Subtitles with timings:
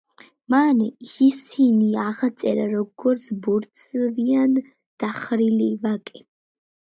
[0.51, 0.79] მან
[1.25, 4.57] ისინი აღწერა როგორც ბორცვიან
[5.05, 6.25] დახრილი ვაკე.